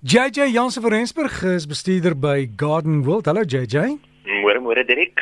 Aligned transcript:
JJ 0.00 0.52
Jansen 0.52 0.82
van 0.82 0.90
Rensburg 0.90 1.42
is 1.42 1.66
bestuurder 1.66 2.14
by 2.14 2.50
Garden 2.56 3.02
World. 3.02 3.26
Hallo 3.26 3.42
JJ. 3.42 3.98
Môre 4.44 4.60
môre 4.62 4.84
Dirk. 4.86 5.18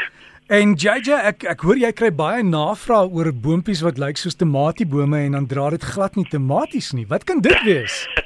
En 0.52 0.76
JJ, 0.76 1.16
ek 1.32 1.46
ek 1.48 1.64
hoor 1.64 1.80
jy 1.80 1.88
kry 1.96 2.10
baie 2.12 2.44
navrae 2.44 3.08
oor 3.08 3.32
boompies 3.32 3.80
wat 3.80 3.96
lyk 3.96 4.20
soos 4.20 4.36
tomatiebome 4.36 5.16
en 5.24 5.32
dan 5.32 5.48
dra 5.48 5.70
dit 5.72 5.80
glad 5.80 6.20
nie 6.20 6.28
tomaties 6.28 6.92
nie. 6.92 7.06
Wat 7.08 7.24
kan 7.24 7.40
dit 7.40 7.56
wees? 7.64 8.04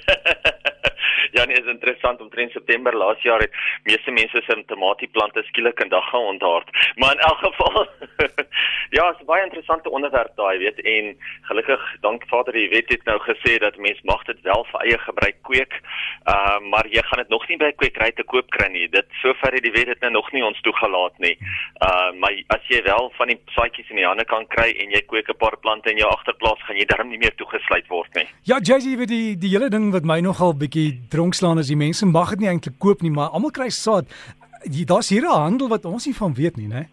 Ja, 1.41 1.47
nee, 1.47 1.57
is 1.57 1.73
interessant 1.73 2.21
omtrent 2.21 2.53
September 2.53 2.97
laas 2.97 3.23
jaar 3.23 3.41
het 3.41 3.55
meeste 3.83 4.11
mense 4.11 4.43
se 4.45 4.63
tomatieplante 4.67 5.43
skielik 5.43 5.81
in 5.81 5.89
dag 5.89 6.09
gaan 6.11 6.27
onthaard. 6.35 6.69
Maar 6.95 7.13
in 7.13 7.21
elk 7.29 7.39
geval 7.39 7.89
ja, 8.97 9.05
is 9.11 9.25
baie 9.25 9.45
interessante 9.45 9.91
onderwerp 9.91 10.37
daai, 10.37 10.59
weet 10.59 10.81
en 10.81 11.17
gelukkig 11.49 11.87
dank 12.01 12.27
Vader 12.29 12.53
die 12.53 12.69
wet 12.69 12.93
het 12.93 13.05
nou 13.05 13.17
gesê 13.25 13.57
dat 13.59 13.77
mens 13.77 14.01
mag 14.03 14.25
dit 14.25 14.41
wel 14.41 14.67
vir 14.73 14.81
eie 14.81 14.99
gebruik 14.99 15.39
kweek. 15.49 15.79
Uh 16.35 16.59
maar 16.73 16.87
jy 16.93 17.03
gaan 17.09 17.23
dit 17.23 17.33
nog 17.33 17.49
nie 17.49 17.57
by 17.57 17.71
kweekry 17.73 18.11
te 18.13 18.27
koop 18.33 18.51
kry 18.51 18.69
nie. 18.73 18.85
Dit 18.89 19.09
sover 19.23 19.57
het 19.57 19.65
die 19.65 19.73
wet 19.73 19.89
dit 19.95 20.05
nou 20.05 20.13
nog 20.19 20.29
nie 20.37 20.45
ons 20.45 20.61
toegelaat 20.61 21.17
nie. 21.25 21.33
Uh 21.87 22.13
maar 22.21 22.37
as 22.57 22.69
jy 22.69 22.83
wel 22.85 23.09
van 23.17 23.33
die 23.33 23.39
saadjies 23.57 23.89
in 23.89 24.03
die 24.03 24.07
hande 24.11 24.29
kan 24.29 24.45
kry 24.53 24.69
en 24.77 24.93
jy 24.93 25.01
kweek 25.09 25.33
'n 25.33 25.41
paar 25.41 25.57
plante 25.65 25.91
in 25.91 26.05
jou 26.05 26.13
agterplaas, 26.13 26.61
gaan 26.69 26.77
jy 26.77 26.85
darm 26.85 27.09
nie 27.09 27.23
meer 27.25 27.35
toegesluit 27.41 27.89
word 27.89 28.15
nie. 28.15 28.29
Ja, 28.45 28.61
JJ, 28.61 28.97
weet 29.01 29.09
die 29.09 29.37
die 29.39 29.55
hele 29.57 29.73
ding 29.73 29.89
wat 29.97 30.05
my 30.05 30.21
nogal 30.21 30.53
bietjie 30.53 31.09
dronkslaan 31.31 31.59
is, 31.63 31.71
die 31.71 31.79
mense 31.79 32.07
mag 32.07 32.31
dit 32.35 32.43
nie 32.43 32.51
eintlik 32.51 32.79
koop 32.83 33.05
nie, 33.07 33.11
maar 33.15 33.31
almal 33.31 33.53
kry 33.55 33.69
saad. 33.71 34.09
Daar's 34.67 35.11
hier 35.11 35.23
'n 35.23 35.43
handel 35.47 35.69
wat 35.69 35.85
ons 35.85 36.07
nie 36.07 36.15
van 36.15 36.35
weet 36.35 36.57
nie, 36.57 36.67
né? 36.69 36.89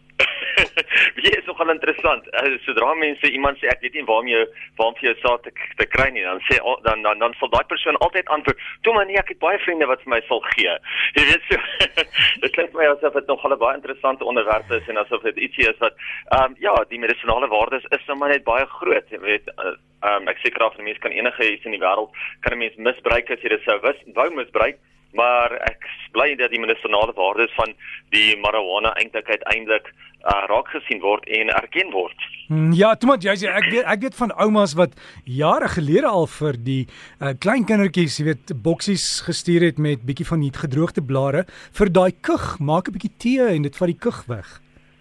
Wie 1.15 1.31
is 1.37 1.45
nogal 1.45 1.69
interessant. 1.69 2.23
Uh, 2.33 2.57
sodra 2.65 2.93
mense 2.93 3.31
iemand 3.31 3.57
sê 3.57 3.67
ek 3.67 3.81
weet 3.81 3.93
nie 3.93 4.05
waarom 4.05 4.27
jy 4.27 4.45
waarom 4.77 4.95
jy 5.01 5.13
saad 5.21 5.43
te, 5.43 5.51
te 5.77 5.85
kry 5.85 6.09
nie, 6.11 6.23
dan 6.23 6.39
sê 6.49 6.57
dan 6.83 7.01
dan 7.01 7.19
dan 7.19 7.33
sal 7.39 7.49
daai 7.49 7.65
persoon 7.65 7.97
altyd 7.97 8.27
antwoord: 8.27 8.57
"Toe 8.81 8.93
maar 8.93 9.05
nee, 9.05 9.17
ek 9.17 9.29
het 9.33 9.39
baie 9.39 9.59
vriende 9.59 9.85
wat 9.85 10.01
vir 10.01 10.13
my 10.13 10.21
sal 10.27 10.41
gee." 10.53 10.77
Jy 11.17 11.23
weet 11.29 11.43
so. 11.49 11.57
dit 12.41 12.51
klink 12.51 12.73
my 12.73 12.85
asof 12.85 13.13
dit 13.13 13.27
nogal 13.27 13.53
'n 13.53 13.59
baie 13.65 13.75
interessante 13.75 14.25
onderwerp 14.25 14.71
is 14.71 14.87
en 14.87 14.97
asof 14.97 15.21
dit 15.21 15.37
ietsie 15.37 15.69
is 15.69 15.77
wat 15.79 15.93
ehm 16.29 16.43
um, 16.43 16.55
ja, 16.59 16.73
die 16.89 16.99
medisinale 16.99 17.47
waardes 17.47 17.85
is 17.89 18.05
sommer 18.05 18.29
net 18.29 18.43
baie 18.43 18.65
groot. 18.65 19.09
Jy 19.09 19.19
weet 19.19 19.45
uh, 19.57 19.77
um, 20.07 20.27
ek 20.27 20.43
seker 20.43 20.63
af 20.63 20.77
'n 20.77 20.83
mens 20.83 20.99
kan 20.99 21.11
enige 21.11 21.51
iets 21.53 21.65
in 21.65 21.75
die 21.75 21.83
wêreld 21.85 22.11
kan 22.41 22.53
'n 22.53 22.63
mens 22.63 22.75
misbruik 22.75 23.31
as 23.31 23.41
jy 23.41 23.49
dit 23.49 23.63
sou 23.65 23.79
wou 23.81 24.29
misbruik 24.35 24.79
maar 25.13 25.53
ek 25.67 25.85
bly 26.15 26.35
dat 26.39 26.51
die 26.51 26.61
medisinale 26.61 27.13
waardes 27.15 27.53
van 27.55 27.73
die 28.15 28.35
marijuana 28.43 28.93
eintlik 28.99 29.29
uiteindelik 29.29 29.89
uh, 29.91 30.43
raak 30.51 30.69
gesien 30.73 31.01
word 31.03 31.27
en 31.39 31.51
erken 31.53 31.91
word. 31.93 32.27
Hmm, 32.47 32.71
ja, 32.75 32.93
toe 32.95 33.09
maar 33.11 33.23
jy 33.23 33.35
sê 33.39 33.51
ek 33.51 33.69
weet 33.71 33.89
ek 33.93 34.03
weet 34.05 34.19
van 34.19 34.33
oumas 34.43 34.75
wat 34.79 34.95
jare 35.39 35.69
gelede 35.71 36.09
al 36.09 36.27
vir 36.37 36.59
die 36.69 36.83
uh, 36.87 37.33
klein 37.43 37.67
kindertjies, 37.67 38.19
jy 38.19 38.29
weet, 38.31 38.55
boksies 38.63 39.07
gestuur 39.27 39.67
het 39.69 39.81
met 39.81 40.05
bietjie 40.07 40.27
van 40.29 40.43
die 40.45 40.53
gedroogde 40.55 41.03
blare 41.03 41.45
vir 41.79 41.93
daai 41.99 42.11
kug, 42.21 42.55
maak 42.59 42.87
'n 42.87 42.97
bietjie 42.97 43.15
tee 43.17 43.51
en 43.55 43.67
dit 43.67 43.75
vat 43.75 43.93
die 43.93 44.01
kug 44.07 44.23
weg. 44.31 44.57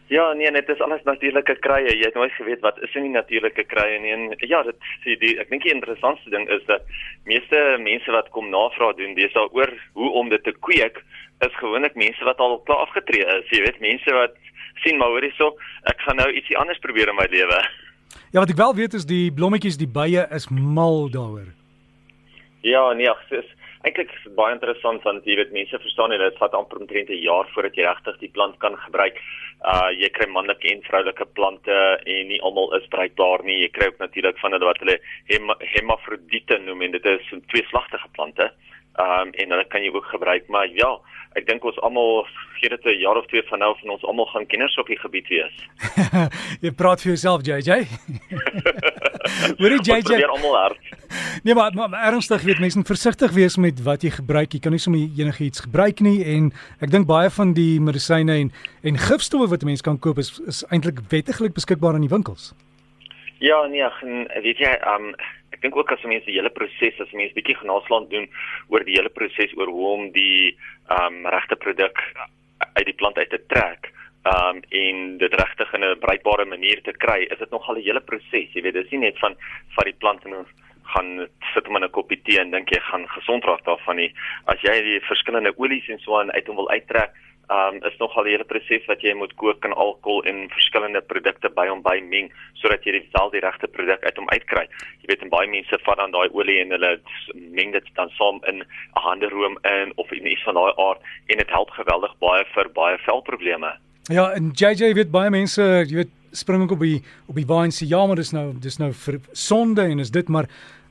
Ja, 0.08 0.32
nee, 0.32 0.50
dit 0.52 0.68
is 0.68 0.80
alles 0.80 1.02
natuurlike 1.02 1.56
kruie. 1.58 1.90
Jy 1.90 2.04
het 2.04 2.14
nooit 2.14 2.32
geweet 2.32 2.60
wat 2.62 2.78
is 2.82 2.94
in 2.94 3.08
die 3.08 3.14
natuurlike 3.14 3.64
kruie 3.66 3.98
nie. 4.00 4.12
En 4.14 4.34
ja, 4.38 4.62
dit 4.62 4.90
sê 5.02 5.16
die 5.18 5.34
ek 5.42 5.50
dink 5.50 5.66
die 5.66 5.74
interessantste 5.74 6.30
ding 6.30 6.46
is 6.54 6.62
dat 6.70 6.86
meeste 7.26 7.62
mense 7.82 8.14
wat 8.14 8.30
kom 8.34 8.46
navraag 8.54 8.94
doen, 9.00 9.16
dis 9.18 9.34
daaroor 9.34 9.72
hoe 9.98 10.10
om 10.20 10.30
dit 10.30 10.44
te 10.46 10.54
kweek, 10.68 11.02
is 11.42 11.58
gewoonlik 11.58 11.98
mense 11.98 12.24
wat 12.24 12.38
al 12.38 12.60
klaar 12.68 12.86
afgetree 12.86 13.26
is. 13.34 13.50
Jy 13.50 13.64
weet, 13.66 13.82
mense 13.82 14.14
wat 14.14 14.38
sien 14.84 15.00
maar 15.00 15.10
hoorie 15.10 15.32
so, 15.34 15.56
ek 15.90 16.06
gaan 16.06 16.22
nou 16.22 16.30
ietsie 16.30 16.58
anders 16.58 16.78
probeer 16.84 17.10
in 17.10 17.18
my 17.18 17.28
lewe. 17.32 17.60
Ja, 18.34 18.42
wat 18.42 18.50
ek 18.50 18.58
wel 18.58 18.74
weet 18.74 18.94
is 18.94 19.04
die 19.06 19.30
blommetjies, 19.32 19.78
die 19.78 19.88
bye 19.88 20.26
is 20.34 20.48
mal 20.50 21.06
daaroor. 21.10 21.46
Ja, 22.66 22.82
nee, 22.98 23.06
ag, 23.08 23.22
eintlik 23.86 24.10
baie 24.34 24.52
interessant 24.52 25.04
want 25.06 25.24
jy 25.24 25.36
weet 25.38 25.52
mense 25.54 25.78
verstaan 25.78 26.10
nie 26.10 26.18
dit 26.18 26.38
vat 26.42 26.54
amper 26.54 26.80
omtrent 26.82 27.10
'n 27.10 27.22
jaar 27.22 27.46
voordat 27.54 27.76
jy 27.76 27.84
regtig 27.86 28.18
die 28.18 28.34
plant 28.34 28.58
kan 28.58 28.76
gebruik 28.86 29.18
uh 29.64 29.88
jy 29.96 30.08
kry 30.12 30.28
manlike 30.28 30.68
en 30.70 30.82
vroulike 30.84 31.26
plante 31.38 31.76
en 32.04 32.28
nie 32.28 32.40
almal 32.44 32.74
is 32.76 32.86
bruikbaar 32.92 33.44
nie. 33.44 33.62
Jy 33.64 33.70
kry 33.72 33.88
ook 33.90 34.02
natuurlik 34.02 34.38
van 34.42 34.52
hulle 34.52 34.68
wat 34.68 34.80
hulle 34.84 34.98
hem, 35.32 35.52
hermafrodiete 35.74 36.60
noem 36.66 36.82
en 36.86 36.96
dit 36.96 37.06
is 37.14 37.32
tweeslagtige 37.52 38.08
plante. 38.18 38.50
Um 39.00 39.32
en 39.32 39.54
hulle 39.54 39.64
kan 39.72 39.84
jy 39.84 39.92
ook 39.94 40.12
gebruik, 40.12 40.48
maar 40.52 40.68
ja, 40.68 40.92
ek 41.36 41.48
dink 41.48 41.64
ons 41.64 41.80
almal 41.84 42.26
gee 42.60 42.70
dit 42.72 42.84
'n 42.84 43.00
jaar 43.00 43.16
of 43.16 43.26
twee 43.26 43.42
van 43.48 43.58
nou 43.58 43.72
van 43.80 43.90
ons 43.96 44.04
almal 44.04 44.26
gaan 44.26 44.46
kenners 44.46 44.76
op 44.78 44.86
die 44.86 45.00
gebied 45.00 45.28
wees. 45.28 45.56
jy 46.64 46.72
praat 46.72 47.00
vir 47.00 47.12
jouself, 47.12 47.40
JJ. 47.44 47.88
Hoorie 49.60 49.80
JJ. 49.82 49.98
Ons 49.98 50.08
probeer 50.08 50.32
almal 50.36 50.56
hard. 50.56 51.05
Nee, 51.42 51.54
maar, 51.54 51.74
maar, 51.74 51.88
maar 51.88 52.12
ernstig, 52.12 52.42
weet 52.42 52.58
mense, 52.58 52.82
versigtig 52.84 53.32
wees 53.32 53.56
met 53.56 53.82
wat 53.82 54.02
jy 54.02 54.10
gebruik. 54.10 54.52
Jy 54.52 54.60
kan 54.60 54.74
nie 54.74 54.80
sommer 54.82 55.00
enigiets 55.00 55.64
gebruik 55.66 56.00
nie 56.00 56.24
en 56.24 56.52
ek 56.84 56.90
dink 56.90 57.06
baie 57.06 57.30
van 57.30 57.54
die 57.56 57.80
medisyne 57.80 58.38
en 58.42 58.52
en 58.86 58.98
gifstowwe 58.98 59.50
wat 59.52 59.66
mense 59.66 59.82
kan 59.82 59.98
koop 59.98 60.18
is 60.22 60.40
is 60.46 60.62
eintlik 60.70 61.02
wettiglik 61.10 61.54
beskikbaar 61.54 61.98
in 61.98 62.06
die 62.06 62.12
winkels. 62.12 62.52
Ja, 63.38 63.66
nee, 63.66 63.82
en 63.82 64.28
weet 64.42 64.58
jy, 64.58 64.72
um 64.94 65.12
ek 65.52 65.60
dink 65.62 65.76
ook 65.76 65.92
as 65.92 66.04
mense 66.04 66.26
die 66.28 66.36
hele 66.38 66.52
proses 66.52 67.00
as 67.00 67.12
mense 67.16 67.36
bietjie 67.36 67.56
genaslaan 67.60 68.08
doen 68.12 68.26
oor 68.72 68.84
die 68.84 68.96
hele 68.96 69.12
proses 69.12 69.52
oor 69.56 69.70
hoe 69.72 69.90
om 69.92 70.08
die 70.12 70.56
um 71.00 71.24
regte 71.32 71.56
produk 71.56 72.00
uit 72.76 72.86
die 72.88 72.96
plant 72.96 73.18
uit 73.20 73.30
te 73.30 73.40
trek 73.52 73.92
um 74.26 74.62
en 74.80 75.02
dit 75.20 75.34
regtig 75.40 75.74
in 75.74 75.84
'n 75.84 75.98
bruikbare 76.00 76.44
manier 76.44 76.82
te 76.82 76.92
kry, 76.92 77.26
is 77.30 77.38
dit 77.38 77.50
nogal 77.50 77.76
'n 77.76 77.86
hele 77.88 78.00
proses. 78.00 78.52
Jy 78.52 78.62
weet, 78.62 78.74
dit 78.74 78.84
is 78.84 78.90
nie 78.90 79.04
net 79.06 79.18
van 79.18 79.36
van 79.76 79.84
die 79.84 79.98
plant 79.98 80.24
en 80.24 80.46
gaan 80.94 81.28
sit 81.54 81.66
in 81.66 81.84
'n 81.84 81.90
koppie 81.90 82.20
tee 82.24 82.40
en 82.40 82.50
dink 82.50 82.70
jy 82.70 82.80
gaan 82.80 83.06
gesond 83.08 83.44
raak 83.44 83.64
daarvan 83.64 83.96
nie. 83.96 84.12
As 84.46 84.60
jy 84.60 84.82
die 84.82 85.00
verskillende 85.00 85.52
olies 85.56 85.88
en 85.88 85.98
so 85.98 86.18
aan 86.18 86.32
uit 86.32 86.46
hom 86.46 86.56
wil 86.56 86.70
uittrek, 86.70 87.10
um, 87.50 87.76
is 87.84 87.96
nogal 87.98 88.24
'n 88.24 88.28
hele 88.28 88.44
proses 88.44 88.86
wat 88.86 89.00
jy 89.00 89.14
moet 89.14 89.34
kook 89.34 89.64
en 89.64 89.72
alkohol 89.72 90.22
en 90.24 90.48
verskillende 90.50 91.00
produkte 91.00 91.48
by 91.48 91.66
hom 91.68 91.82
bymeng 91.82 92.30
sodat 92.54 92.84
jy 92.84 92.92
dieselfde 92.92 93.38
die 93.40 93.46
regte 93.46 93.68
produk 93.68 94.04
uit 94.04 94.16
hom 94.16 94.28
uitkry. 94.28 94.66
Jy 95.00 95.06
weet 95.06 95.22
en 95.22 95.28
baie 95.28 95.48
mense 95.48 95.78
vat 95.84 95.96
dan 95.96 96.10
daai 96.10 96.28
olie 96.32 96.60
en 96.60 96.70
hulle 96.70 97.00
meng 97.34 97.72
dit 97.72 97.84
dan 97.94 98.10
saam 98.18 98.40
in 98.48 98.62
'n 98.62 98.66
handeroom 98.94 99.58
in 99.64 99.92
of 99.96 100.12
in 100.12 100.26
iets 100.26 100.42
van 100.42 100.54
daai 100.54 100.72
aard 100.76 101.00
en 101.26 101.38
dit 101.38 101.50
help 101.50 101.70
geweldig 101.70 102.18
baie 102.18 102.44
vir 102.54 102.68
baie 102.68 102.98
velprobleme. 102.98 103.72
Ja, 104.08 104.30
en 104.32 104.50
JJ 104.54 104.94
weet 104.94 105.10
baie 105.10 105.30
mense, 105.30 105.62
jy 105.62 105.94
weet 105.94 106.10
spring 106.32 106.62
ook 106.62 106.70
op 106.70 106.80
die 106.80 107.02
op 107.26 107.34
die 107.34 107.46
wyn 107.46 107.72
sê 107.72 107.86
ja, 107.88 108.06
maar 108.06 108.16
dis 108.16 108.32
nou 108.32 108.52
dis 108.60 108.78
nou 108.78 108.92
vir 108.92 109.20
sonde 109.32 109.82
en 109.82 109.98
is 109.98 110.10
dit 110.10 110.28
maar 110.28 110.46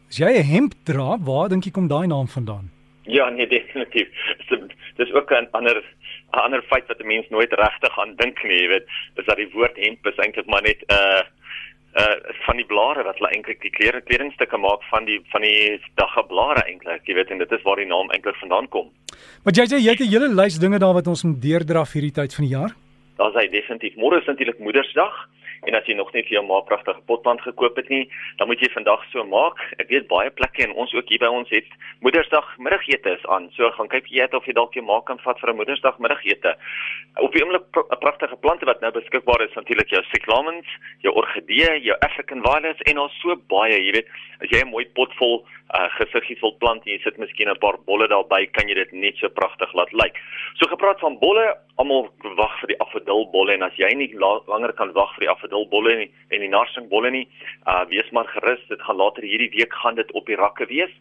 as 0.10 0.18
jy 0.18 0.32
'n 0.40 0.52
hemp 0.54 0.74
dra, 0.84 1.18
waar 1.20 1.50
dink 1.50 1.66
jy 1.66 1.72
kom 1.72 1.88
daai 1.88 2.08
naam 2.08 2.28
vandaan? 2.28 2.72
Ja, 3.06 3.30
nee, 3.30 3.48
definitief. 3.48 4.08
Dis 4.98 5.12
ook 5.14 5.32
'n 5.32 5.48
ander 5.52 5.78
'n 6.34 6.40
ander 6.40 6.62
feit 6.72 6.88
wat 6.88 7.00
'n 7.00 7.08
mens 7.08 7.30
nooit 7.30 7.54
regtig 7.54 8.00
aan 8.00 8.16
dink 8.16 8.44
nie, 8.44 8.62
jy 8.62 8.68
weet, 8.68 8.88
is 9.16 9.26
dat 9.26 9.38
die 9.38 9.52
woord 9.54 9.76
hemp 9.78 10.08
is 10.08 10.18
eintlik 10.18 10.46
maar 10.46 10.62
net 10.62 10.82
'n 10.88 10.94
uh, 10.94 11.24
uh 12.02 12.16
van 12.46 12.56
die 12.56 12.66
blare 12.66 13.04
wat 13.04 13.18
hulle 13.18 13.32
eintlik 13.32 13.62
die 13.62 13.72
klere 13.78 14.02
kledingstukke 14.02 14.58
maak 14.58 14.84
van 14.92 15.06
die 15.06 15.20
van 15.32 15.42
die 15.42 15.80
dagga 15.96 16.22
blare 16.22 16.62
eintlik, 16.68 17.08
jy 17.08 17.14
weet 17.14 17.32
en 17.32 17.38
dit 17.38 17.52
is 17.52 17.64
waar 17.64 17.76
die 17.76 17.86
naam 17.86 18.10
eintlik 18.12 18.36
vandaan 18.36 18.68
kom. 18.68 18.92
Maar 19.44 19.54
jy 19.54 19.66
sê 19.66 19.78
jy 19.80 19.92
het 19.92 20.02
'n 20.02 20.12
hele 20.12 20.30
lys 20.42 20.60
dinge 20.60 20.80
daar 20.80 20.94
wat 20.94 21.08
ons 21.08 21.24
moet 21.24 21.42
deurdraf 21.42 21.94
hierdie 21.94 22.12
tyd 22.12 22.34
van 22.34 22.46
die 22.46 22.56
jaar? 22.56 22.72
Daar's 23.18 23.36
hy 23.36 23.48
definitief. 23.48 23.96
Môre 23.96 24.20
is 24.20 24.26
natuurlik 24.26 24.60
Moedersdag. 24.60 25.30
En 25.64 25.76
as 25.76 25.86
jy 25.86 25.96
nog 25.96 26.14
nie 26.14 26.24
vir 26.24 26.38
jou 26.38 26.44
ma 26.46 26.60
pragtige 26.62 27.02
potplant 27.08 27.42
gekoop 27.42 27.76
het 27.76 27.90
nie, 27.90 28.10
dan 28.38 28.48
moet 28.48 28.60
jy 28.60 28.70
vandag 28.74 29.04
so 29.12 29.24
maak. 29.24 29.62
Ek 29.80 29.90
weet 29.90 30.08
baie 30.08 30.30
plekke 30.30 30.64
en 30.64 30.76
ons 30.76 30.94
ook 30.94 31.10
hier 31.10 31.20
by 31.20 31.32
ons 31.32 31.50
het 31.50 31.68
Moedersdag 32.06 32.58
middagete 32.58 33.16
is 33.16 33.26
aan. 33.34 33.50
So 33.56 33.72
gaan 33.78 33.88
kyk 33.88 34.12
jy 34.12 34.22
het 34.22 34.34
of 34.34 34.46
jy 34.46 34.54
dalk 34.54 34.76
jou 34.76 34.84
ma 34.86 35.00
kan 35.08 35.20
vat 35.24 35.40
vir 35.40 35.50
'n 35.54 35.58
Moedersdag 35.58 36.00
middagete. 36.00 36.56
Op 37.18 37.32
die 37.32 37.44
oomblik 37.44 37.64
'n 37.76 38.00
pragtige 38.00 38.36
plante 38.36 38.66
wat 38.66 38.82
nou 38.82 38.92
beskikbaar 38.92 39.42
is, 39.42 39.54
natuurlik 39.56 39.90
jou 39.90 40.04
cyclamens, 40.12 40.68
jou 41.02 41.14
orgidee, 41.14 41.82
jou 41.82 41.96
African 42.02 42.42
violet 42.42 42.82
en 42.82 42.98
al 42.98 43.10
so 43.22 43.36
baie, 43.48 43.78
jy 43.80 43.92
weet, 43.92 44.08
as 44.42 44.50
jy 44.50 44.62
'n 44.62 44.70
mooi 44.70 44.86
pot 44.86 45.14
vol 45.16 45.46
uh, 45.74 45.90
gesiggie 45.98 46.38
vol 46.40 46.56
plant 46.62 46.84
en 46.86 46.92
jy 46.92 47.00
sit 47.04 47.18
miskien 47.18 47.50
'n 47.50 47.58
paar 47.60 47.78
bolle 47.86 48.08
daarby, 48.08 48.46
kan 48.52 48.68
jy 48.68 48.76
dit 48.76 48.92
net 48.94 49.16
so 49.18 49.30
pragtig 49.30 49.74
laat 49.74 49.92
lyk. 49.94 50.18
So 50.56 50.68
gepraat 50.68 51.00
van 51.00 51.20
bolle, 51.20 51.58
almal 51.76 52.10
wag 52.36 52.60
vir 52.60 52.68
die 52.68 52.80
afdilbolle 52.80 53.54
en 53.54 53.64
as 53.64 53.76
jy 53.76 53.94
nie 53.96 54.14
la 54.14 54.40
langer 54.48 54.74
kan 54.74 54.94
wag 54.94 55.14
vir 55.16 55.26
die 55.26 55.30
afdil 55.30 55.45
bolle 55.50 55.94
en 55.94 56.10
en 56.30 56.40
die 56.40 56.50
narsingbolle 56.50 57.12
nie. 57.12 57.28
Uh 57.68 57.84
wees 57.90 58.10
maar 58.12 58.28
gerus, 58.28 58.62
dit 58.70 58.82
gaan 58.82 58.96
later 58.96 59.24
hierdie 59.24 59.50
week 59.50 59.74
gaan 59.74 59.96
dit 59.96 60.12
op 60.12 60.26
die 60.26 60.36
rakke 60.36 60.66
wees. 60.66 60.92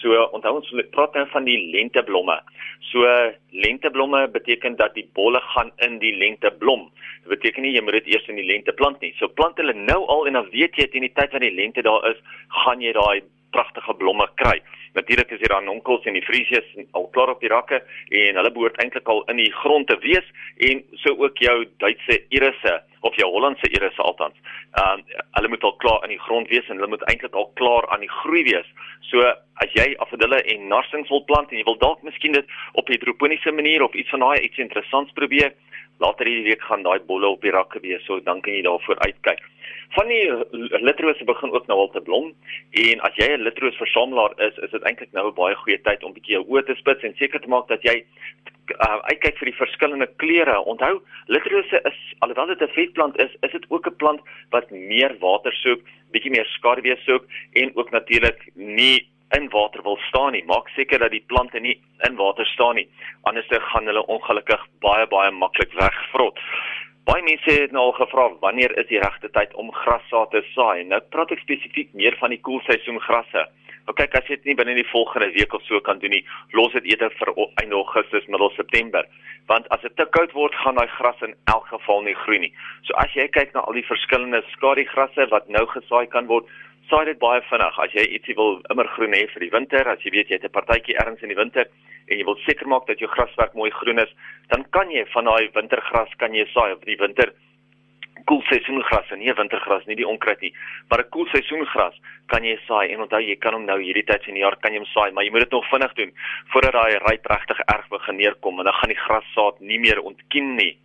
So 0.00 0.16
onthou 0.32 0.54
ons 0.60 0.70
praat 0.94 1.14
nou 1.14 1.26
van 1.32 1.44
die 1.44 1.58
lenteblomme. 1.74 2.38
So 2.90 3.06
lenteblomme 3.50 4.28
beteken 4.28 4.76
dat 4.76 4.94
die 4.94 5.08
bolle 5.14 5.40
gaan 5.54 5.72
in 5.86 5.98
die 5.98 6.14
lenteblom. 6.16 6.88
Dit 7.24 7.34
beteken 7.34 7.62
nie 7.62 7.74
jy 7.74 7.82
moet 7.84 7.98
dit 8.00 8.14
eers 8.14 8.28
in 8.28 8.40
die 8.40 8.46
lente 8.46 8.72
plant 8.72 9.00
nie. 9.00 9.12
So 9.18 9.28
plant 9.28 9.58
hulle 9.60 9.74
nou 9.76 10.04
al 10.06 10.26
en 10.30 10.38
dan 10.38 10.50
weet 10.54 10.78
jy 10.78 10.88
teen 10.88 11.06
die 11.08 11.14
tyd 11.14 11.34
wat 11.36 11.44
die 11.44 11.54
lente 11.54 11.84
daar 11.86 12.06
is, 12.10 12.20
gaan 12.64 12.80
jy 12.80 12.94
daai 12.96 13.22
pragtige 13.50 13.94
blomme 13.98 14.28
kry. 14.40 14.60
Natuurlik 14.94 15.30
is 15.30 15.42
hier 15.42 15.52
dan 15.52 15.68
onkels 15.68 16.06
en 16.06 16.16
die 16.18 16.24
vriesies 16.26 16.66
al 16.98 17.08
klaar 17.14 17.34
op 17.34 17.42
die 17.42 17.50
rakke 17.50 17.80
en 18.08 18.38
hulle 18.38 18.52
behoort 18.54 18.78
eintlik 18.82 19.08
al 19.10 19.22
in 19.30 19.38
die 19.42 19.52
grond 19.62 19.90
te 19.90 19.98
wees 20.02 20.26
en 20.70 20.82
so 21.02 21.14
ook 21.18 21.38
jou 21.38 21.56
Duitse 21.82 22.18
irisse 22.34 22.78
of 23.00 23.16
jou 23.16 23.28
Hollandse 23.32 23.70
irisse 23.72 24.02
altans. 24.02 24.36
Ehm 24.80 25.00
um, 25.00 25.04
hulle 25.36 25.48
moet 25.48 25.64
al 25.64 25.76
klaar 25.82 26.04
in 26.04 26.14
die 26.14 26.24
grond 26.26 26.48
wees 26.48 26.68
en 26.68 26.76
hulle 26.76 26.92
moet 26.94 27.04
eintlik 27.08 27.34
al 27.34 27.50
klaar 27.60 27.88
aan 27.88 28.04
die 28.04 28.12
groei 28.20 28.42
wees. 28.44 28.68
So 29.10 29.24
as 29.64 29.72
jy 29.74 29.94
afdelle 30.04 30.42
en 30.54 30.68
narsings 30.68 31.08
wil 31.08 31.24
plant 31.24 31.50
en 31.50 31.60
jy 31.60 31.64
wil 31.68 31.78
dalk 31.80 32.02
miskien 32.02 32.32
dit 32.32 32.46
op 32.72 32.88
'n 32.88 32.96
hidroponiese 32.96 33.52
manier 33.52 33.82
of 33.82 33.94
iets 33.94 34.10
van 34.10 34.20
daai 34.20 34.40
iets 34.40 34.58
interessants 34.58 35.12
probeer, 35.12 35.52
later 35.98 36.26
hierdie 36.26 36.48
week 36.50 36.62
gaan 36.62 36.82
daai 36.82 37.00
bolle 37.00 37.28
op 37.28 37.40
die 37.40 37.50
rakke 37.50 37.80
wees. 37.80 38.04
So 38.04 38.20
dan 38.20 38.40
kan 38.40 38.52
jy 38.52 38.62
daarvoor 38.62 38.98
uitkyk. 38.98 39.40
Van 39.90 40.06
die 40.06 40.30
litrose 40.86 41.24
begin 41.24 41.52
ook 41.52 41.66
nou 41.66 41.78
al 41.78 41.90
te 41.90 42.00
blom 42.00 42.28
en 42.70 43.00
as 43.06 43.16
jy 43.18 43.26
'n 43.34 43.42
litroos 43.42 43.76
versamelaar 43.76 44.32
is, 44.46 44.56
is 44.56 44.70
dit 44.70 44.82
eintlik 44.82 45.12
nou 45.12 45.26
'n 45.28 45.34
baie 45.34 45.54
goeie 45.54 45.80
tyd 45.82 46.04
om 46.04 46.12
bietjie 46.12 46.36
jou 46.38 46.44
oë 46.46 46.62
te 46.66 46.74
spits 46.74 47.02
en 47.02 47.14
seker 47.18 47.40
te 47.40 47.48
maak 47.48 47.66
dat 47.68 47.82
jy 47.82 48.04
uh, 48.78 48.98
uitkyk 49.10 49.38
vir 49.38 49.50
die 49.50 49.58
verskillende 49.58 50.08
kleure. 50.16 50.60
Onthou, 50.64 51.02
litrose 51.26 51.80
is 51.84 51.98
alhoewel 52.18 52.46
dit 52.46 52.62
'n 52.62 52.74
vetplant 52.74 53.18
is, 53.18 53.32
is 53.40 53.52
dit 53.52 53.66
ook 53.68 53.86
'n 53.86 53.96
plant 53.96 54.20
wat 54.50 54.70
meer 54.70 55.16
water 55.18 55.52
soek, 55.52 55.80
bietjie 56.12 56.30
meer 56.30 56.46
skaduwee 56.46 56.96
soek 56.96 57.26
en 57.52 57.72
ook 57.74 57.90
natuurlik 57.90 58.50
nie 58.54 59.08
in 59.36 59.48
water 59.48 59.82
wil 59.82 59.98
staan 60.08 60.32
nie. 60.32 60.44
Maak 60.44 60.68
seker 60.68 60.98
dat 60.98 61.10
die 61.10 61.24
plante 61.26 61.60
nie 61.60 61.80
in 62.06 62.16
water 62.16 62.46
staan 62.46 62.74
nie. 62.74 62.88
Anders 63.22 63.46
gaan 63.50 63.86
hulle 63.86 64.06
ongelukkig 64.06 64.66
baie 64.80 65.06
baie 65.06 65.30
maklik 65.30 65.72
wegvrot. 65.72 66.38
Baie 67.08 67.22
mense 67.24 67.52
het 67.56 67.72
nou 67.72 67.86
al 67.88 67.96
gevra 67.96 68.26
wanneer 68.42 68.74
is 68.78 68.88
die 68.90 69.00
regte 69.00 69.30
tyd 69.32 69.54
om 69.54 69.72
grassaad 69.72 70.30
te 70.34 70.42
saai. 70.52 70.84
Nou 70.84 71.00
praat 71.14 71.32
ek 71.32 71.40
spesifiek 71.44 71.94
meer 71.96 72.16
van 72.20 72.34
die 72.34 72.40
koelseisoen 72.44 73.00
grasse. 73.06 73.46
Nou 73.90 73.96
kyk 73.98 74.12
as 74.14 74.28
jy 74.30 74.36
dit 74.38 74.52
nie 74.52 74.54
binne 74.54 74.76
die 74.78 74.86
volgende 74.86 75.26
week 75.34 75.54
of 75.56 75.64
so 75.66 75.80
kan 75.82 75.98
doen 75.98 76.12
nie, 76.14 76.20
los 76.54 76.70
dit 76.76 76.84
eerder 76.92 77.10
vir 77.18 77.32
einde 77.58 77.74
Augustus, 77.74 78.28
middel 78.30 78.52
September. 78.54 79.02
Want 79.50 79.66
as 79.74 79.82
dit 79.82 79.96
te 79.98 80.06
koud 80.14 80.30
word, 80.38 80.54
gaan 80.62 80.78
daai 80.78 80.86
gras 80.94 81.24
in 81.26 81.34
elk 81.50 81.66
geval 81.72 82.04
nie 82.06 82.14
groei 82.20 82.38
nie. 82.44 82.52
So 82.86 82.94
as 83.02 83.10
jy 83.18 83.26
kyk 83.34 83.50
na 83.56 83.64
al 83.66 83.74
die 83.74 83.82
verskillende 83.88 84.44
skadugrasse 84.52 85.26
wat 85.34 85.50
nou 85.50 85.64
gesaai 85.74 86.06
kan 86.14 86.30
word, 86.30 86.46
saai 86.86 87.02
dit 87.10 87.18
baie 87.18 87.42
vinnig. 87.48 87.82
As 87.82 87.98
jy 87.98 88.06
ietsie 88.14 88.38
wil 88.38 88.60
immergroen 88.70 89.18
hê 89.18 89.24
vir 89.34 89.48
die 89.48 89.50
winter, 89.58 89.90
as 89.90 90.06
jy 90.06 90.14
weet 90.14 90.30
jy 90.30 90.38
het 90.38 90.46
'n 90.46 90.54
partytjie 90.54 90.94
ergens 90.94 91.26
in 91.26 91.34
die 91.34 91.42
winter 91.42 91.66
en 92.06 92.14
jy 92.14 92.24
wil 92.30 92.38
seker 92.46 92.70
maak 92.70 92.86
dat 92.86 93.02
jou 93.02 93.10
graswerk 93.10 93.58
mooi 93.58 93.74
groen 93.74 93.98
is, 93.98 94.14
dan 94.54 94.62
kan 94.70 94.86
jy 94.94 95.02
van 95.10 95.26
daai 95.26 95.50
wintergras 95.58 96.14
kan 96.22 96.30
jy 96.30 96.46
saai 96.54 96.78
op 96.78 96.86
die 96.86 97.00
winter 97.02 97.34
koelseisoengras 98.50 99.10
en 99.10 99.20
nie 99.20 99.32
wintergras 99.34 99.84
nie, 99.86 99.96
die 99.96 100.06
onkruid 100.06 100.40
nie, 100.40 100.52
maar 100.88 101.00
'n 101.00 101.10
koelseisoengras 101.10 101.94
kan 102.26 102.44
jy 102.44 102.58
saai 102.66 102.90
en 102.92 103.00
onthou 103.00 103.20
jy 103.20 103.36
kan 103.36 103.54
hom 103.54 103.64
nou 103.64 103.78
hierdie 103.78 104.04
tyd 104.04 104.24
van 104.24 104.34
die 104.34 104.42
jaar 104.42 104.56
kan 104.56 104.72
jy 104.72 104.78
hom 104.78 104.86
saai, 104.86 105.12
maar 105.12 105.24
jy 105.24 105.30
moet 105.30 105.40
dit 105.40 105.50
nog 105.50 105.70
vinnig 105.70 105.94
doen 105.94 106.12
voordat 106.52 106.72
daai 106.72 106.98
ryp 106.98 107.26
regtig 107.26 107.60
erg 107.60 107.88
begin 107.88 108.16
neerkom 108.16 108.58
en 108.58 108.64
dan 108.64 108.74
gaan 108.74 108.88
die 108.88 109.04
grassaad 109.06 109.60
nie 109.60 109.78
meer 109.78 110.00
ontkiem 110.00 110.56
nie. 110.56 110.76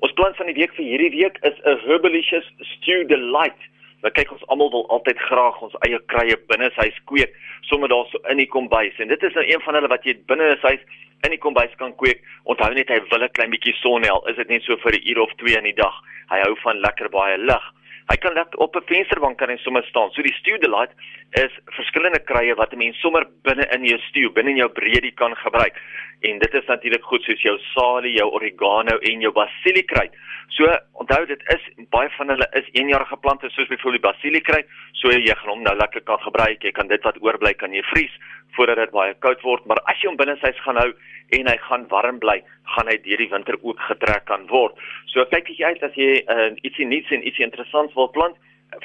Ons 0.00 0.12
plan 0.12 0.34
van 0.34 0.46
die 0.46 0.54
week 0.54 0.72
vir 0.74 0.84
hierdie 0.84 1.10
week 1.10 1.38
is 1.42 1.58
'n 1.64 1.78
herbalicious 1.86 2.48
stew 2.60 3.06
delight. 3.06 3.58
Maar 4.02 4.10
kyk 4.12 4.32
ons 4.32 4.46
almal 4.46 4.70
wil 4.70 4.88
altyd 4.88 5.18
graag 5.18 5.60
ons 5.60 5.74
eie 5.84 5.98
krye 6.06 6.36
binne 6.48 6.70
huis 6.74 6.98
kweek, 7.04 7.34
sommer 7.60 7.88
daar 7.88 8.06
so 8.06 8.18
in 8.30 8.36
die 8.36 8.48
kombuis. 8.48 8.98
En 8.98 9.08
dit 9.08 9.22
is 9.22 9.34
nou 9.34 9.44
een 9.44 9.60
van 9.60 9.74
hulle 9.74 9.88
wat 9.88 10.04
jy 10.04 10.16
binne 10.26 10.56
huis 10.62 10.80
in 11.26 11.34
die 11.34 11.38
kombuis 11.38 11.74
kan 11.76 11.92
kweek. 11.96 12.22
Onthou 12.44 12.72
net 12.74 12.88
hy 12.88 13.00
wil 13.10 13.24
'n 13.24 13.36
klein 13.36 13.50
bietjie 13.50 13.74
sonnel. 13.82 14.24
Is 14.28 14.36
dit 14.36 14.48
net 14.48 14.62
so 14.62 14.76
vir 14.76 14.92
'n 14.92 15.06
uur 15.08 15.20
of 15.20 15.32
2 15.36 15.58
in 15.58 15.64
die 15.64 15.80
dag? 15.82 15.94
Hy 16.30 16.40
hou 16.40 16.56
van 16.62 16.80
lekker 16.80 17.08
baie 17.10 17.38
lig. 17.38 17.64
Hy 18.10 18.16
kan 18.16 18.34
net 18.34 18.56
op 18.56 18.74
'n 18.76 18.86
vensterbank 18.86 19.38
kan 19.38 19.48
hy 19.48 19.56
sommer 19.56 19.84
staan. 19.84 20.10
So 20.10 20.22
die 20.22 20.34
stew 20.40 20.58
delight 20.58 20.90
is 21.30 21.52
verskillende 21.76 22.18
krye 22.18 22.54
wat 22.54 22.72
'n 22.72 22.78
mens 22.78 23.00
sommer 23.00 23.26
binne 23.42 23.66
in 23.70 23.84
jou 23.84 23.98
stew, 24.08 24.30
binne 24.30 24.50
in 24.50 24.56
jou 24.56 24.68
breedie 24.68 25.14
kan 25.14 25.36
gebruik. 25.36 25.74
En 26.20 26.38
dit 26.38 26.54
is 26.54 26.66
natuurlik 26.66 27.04
goed 27.04 27.22
soos 27.22 27.42
jou 27.42 27.58
salie, 27.58 28.16
jou 28.16 28.30
oregano 28.30 28.98
en 28.98 29.20
jou 29.20 29.32
basiliekruid. 29.32 30.12
So 30.48 30.66
onthou 30.92 31.26
dit 31.26 31.42
is 31.54 31.86
baie 31.90 32.10
van 32.10 32.28
hulle 32.28 32.48
is 32.52 32.68
eenjarige 32.72 33.16
plante 33.16 33.48
soos 33.50 33.68
byvoorbeeld 33.68 34.02
die 34.02 34.10
basiliekruid, 34.10 34.66
so 34.92 35.08
jy 35.10 35.34
gaan 35.34 35.48
hom 35.48 35.62
nou 35.62 35.76
lekker 35.76 36.00
kan 36.00 36.18
gebruik. 36.18 36.62
Jy 36.62 36.72
kan 36.72 36.88
dit 36.88 37.02
wat 37.02 37.22
oorbly 37.22 37.54
kan 37.54 37.72
jy 37.72 37.82
vries 37.82 38.12
voordat 38.56 38.76
dit 38.76 38.90
baie 38.90 39.14
koud 39.24 39.42
word, 39.42 39.66
maar 39.66 39.80
as 39.90 40.00
jy 40.02 40.10
hom 40.10 40.18
binne 40.20 40.36
sy 40.40 40.52
gaan 40.64 40.80
hou 40.80 40.90
en 41.38 41.50
hy 41.50 41.56
gaan 41.68 41.86
warm 41.90 42.18
bly, 42.22 42.40
gaan 42.74 42.90
hy 42.90 42.96
deur 43.04 43.22
die 43.22 43.30
winter 43.30 43.58
ook 43.62 43.80
getrek 43.88 44.26
kan 44.30 44.46
word. 44.50 44.74
So 45.12 45.24
kyk 45.30 45.52
jy 45.54 45.72
uit 45.72 45.82
as 45.86 45.94
jy 45.98 46.22
uh, 46.26 46.50
ietsie 46.66 46.86
nuuts 46.86 47.12
en 47.14 47.26
ietsie 47.26 47.46
interessants 47.46 47.94
wil 47.98 48.10
plant 48.14 48.38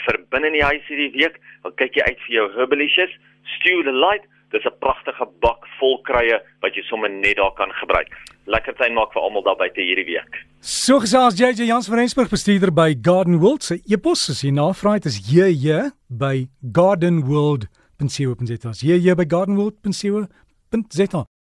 vir 0.06 0.22
binne 0.34 0.50
in 0.50 0.58
die 0.58 0.66
huis 0.66 0.86
hierdie 0.90 1.12
week, 1.14 1.38
dan 1.64 1.76
kyk 1.82 2.00
jy 2.00 2.08
uit 2.10 2.24
vir 2.28 2.36
jou 2.40 2.48
herbalicious 2.56 3.14
stew 3.58 3.84
the 3.86 3.94
light. 3.94 4.26
Dis 4.54 4.66
'n 4.66 4.78
pragtige 4.80 5.26
bak 5.42 5.66
vol 5.80 5.98
krye 6.08 6.38
wat 6.62 6.76
jy 6.76 6.84
sommer 6.88 7.10
net 7.10 7.38
daar 7.38 7.54
kan 7.58 7.72
gebruik. 7.82 8.10
Lekker 8.46 8.74
tuin 8.78 8.94
maak 8.94 9.12
vir 9.14 9.22
almal 9.22 9.44
daar 9.44 9.58
buite 9.58 9.82
hierdie 9.82 10.06
week. 10.06 10.46
So 10.62 11.00
gesels 11.00 11.38
JJ 11.38 11.66
Jans 11.66 11.88
van 11.88 11.98
Rensburg 11.98 12.30
bestuurder 12.30 12.72
by 12.72 12.96
Garden 13.02 13.40
World. 13.40 13.64
Se 13.64 13.82
e-pos 13.86 14.30
is 14.30 14.42
hier 14.42 14.54
navraai 14.54 15.00
dit 15.00 15.12
is 15.12 15.20
JJ 15.20 15.92
by 16.08 16.48
gardenworld.co.za. 17.98 18.84
JJ 18.84 19.16
by 19.16 19.26
gardenworld.co.za. 19.26 21.26